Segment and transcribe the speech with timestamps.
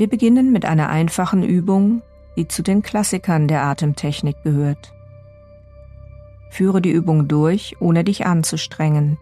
[0.00, 2.00] Wir beginnen mit einer einfachen Übung,
[2.34, 4.94] die zu den Klassikern der Atemtechnik gehört.
[6.48, 9.18] Führe die Übung durch, ohne dich anzustrengen.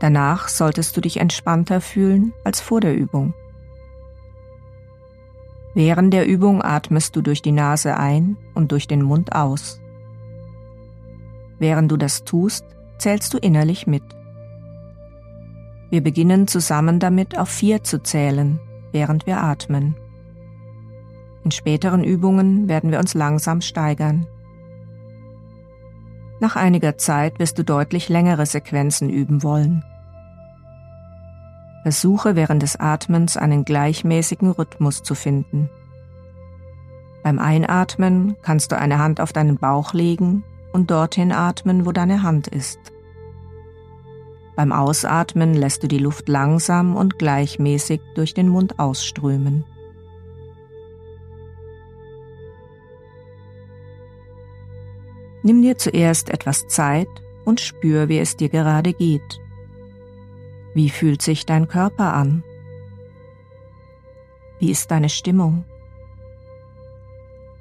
[0.00, 3.32] Danach solltest du dich entspannter fühlen als vor der Übung.
[5.72, 9.80] Während der Übung atmest du durch die Nase ein und durch den Mund aus.
[11.58, 12.66] Während du das tust,
[12.98, 14.04] zählst du innerlich mit.
[15.88, 18.60] Wir beginnen zusammen damit auf vier zu zählen,
[18.92, 19.96] während wir atmen.
[21.44, 24.26] In späteren Übungen werden wir uns langsam steigern.
[26.40, 29.84] Nach einiger Zeit wirst du deutlich längere Sequenzen üben wollen.
[31.82, 35.68] Versuche während des Atmens einen gleichmäßigen Rhythmus zu finden.
[37.24, 42.22] Beim Einatmen kannst du eine Hand auf deinen Bauch legen und dorthin atmen, wo deine
[42.22, 42.91] Hand ist.
[44.54, 49.64] Beim Ausatmen lässt du die Luft langsam und gleichmäßig durch den Mund ausströmen.
[55.42, 57.08] Nimm dir zuerst etwas Zeit
[57.44, 59.40] und spür, wie es dir gerade geht.
[60.74, 62.44] Wie fühlt sich dein Körper an?
[64.60, 65.64] Wie ist deine Stimmung?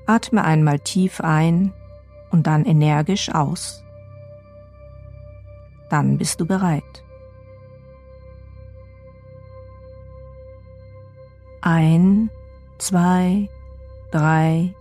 [0.06, 1.74] Atme einmal tief ein
[2.32, 3.84] und dann energisch aus.
[5.92, 7.04] Dann bist du bereit.
[11.62, 12.32] Ein,
[12.78, 13.50] zwei,
[14.10, 14.74] drei,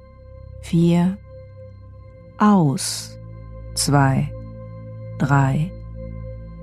[0.63, 1.19] vier,
[2.39, 3.19] aus,
[3.75, 4.31] zwei,
[5.19, 5.73] drei,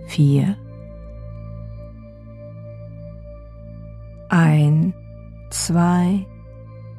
[0.07, 0.57] vier,
[4.29, 4.93] Ein,
[5.49, 6.25] zwei,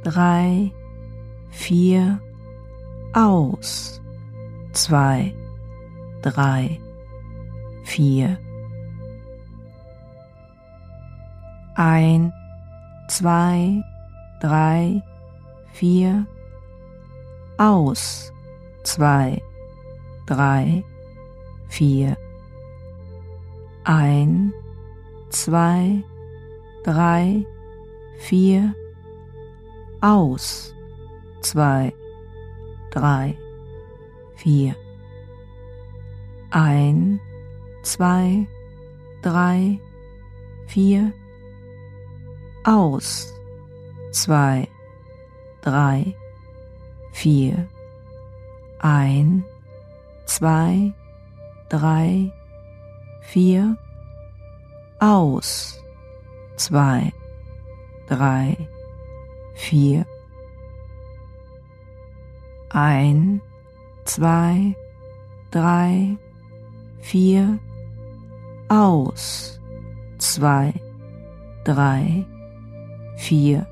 [0.02, 0.72] drei,
[1.50, 2.20] vier,
[3.12, 4.00] aus.
[4.72, 5.34] Zwei,
[6.22, 6.87] drei, vier.
[11.74, 12.32] Ein,
[13.08, 13.82] zwei,
[14.40, 15.02] drei,
[15.72, 16.26] vier,
[17.56, 18.32] aus.
[18.84, 19.42] Zwei,
[20.26, 20.84] drei,
[21.68, 22.16] vier.
[23.84, 24.52] Ein,
[25.30, 26.02] zwei,
[26.84, 27.44] drei,
[28.18, 28.74] vier,
[30.00, 30.74] aus,
[31.40, 31.92] zwei,
[32.90, 33.36] drei,
[34.36, 34.76] vier,
[36.50, 37.20] ein,
[37.88, 38.46] zwei,
[39.22, 39.80] drei,
[40.66, 41.10] vier,
[42.64, 43.32] aus,
[44.12, 44.68] zwei,
[45.62, 46.14] drei,
[47.12, 47.66] vier,
[48.78, 49.42] ein,
[50.26, 50.92] zwei,
[51.70, 52.30] drei,
[53.22, 53.78] vier,
[55.00, 55.82] aus,
[56.56, 57.10] zwei,
[58.06, 58.68] drei,
[59.54, 60.04] vier.
[62.68, 63.40] Ein,
[64.04, 64.74] zwei,
[65.50, 66.18] drei,
[67.00, 67.58] vier.
[68.68, 69.58] Aus,
[70.18, 70.74] zwei,
[71.64, 72.26] drei,
[73.16, 73.66] vier.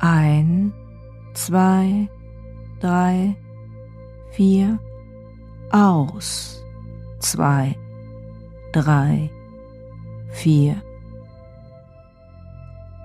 [0.00, 0.72] Ein,
[1.34, 2.08] zwei,
[2.80, 3.36] drei,
[4.32, 4.80] vier.
[5.70, 6.64] Aus,
[7.20, 7.76] zwei,
[8.72, 9.30] drei,
[10.30, 10.82] vier.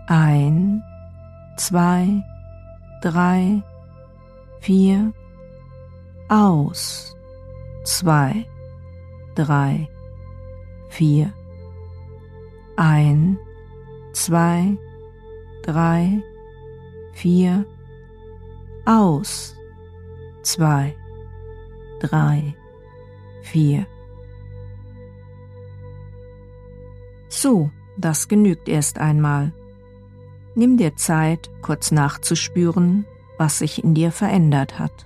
[0.07, 0.81] Ein,
[1.57, 2.07] zwei,
[3.03, 3.61] drei,
[4.61, 5.13] vier.
[6.27, 7.15] Aus.
[7.83, 8.47] Zwei,
[9.35, 9.89] drei,
[10.89, 11.33] vier.
[12.75, 13.37] Ein,
[14.13, 14.77] zwei,
[15.63, 16.21] drei,
[17.13, 17.65] vier.
[18.85, 19.55] Aus.
[20.41, 20.95] Zwei,
[21.99, 22.53] drei,
[23.41, 23.87] vier.
[27.29, 29.53] So, das genügt erst einmal.
[30.53, 33.05] Nimm dir Zeit, kurz nachzuspüren,
[33.37, 35.05] was sich in dir verändert hat.